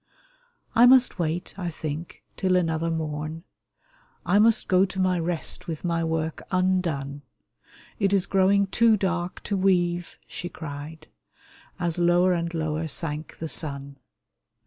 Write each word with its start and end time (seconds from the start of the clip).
"I 0.75 0.87
must 0.87 1.19
wait, 1.19 1.53
I 1.59 1.69
think, 1.69 2.23
till 2.35 2.55
another 2.55 2.89
morn; 2.89 3.43
I 4.25 4.39
must 4.39 4.67
go 4.67 4.83
to 4.83 4.99
my 4.99 5.19
rest 5.19 5.67
with 5.67 5.83
my 5.85 6.03
work 6.03 6.41
undone; 6.49 7.21
It 7.99 8.11
is 8.11 8.25
growing 8.25 8.65
too 8.65 8.97
dark 8.97 9.43
to 9.43 9.55
weave!" 9.55 10.17
she 10.27 10.49
cried, 10.49 11.07
As 11.79 11.99
lower 11.99 12.33
and 12.33 12.51
lower 12.51 12.87
sank 12.87 13.37
the 13.37 13.47
sun. 13.47 13.97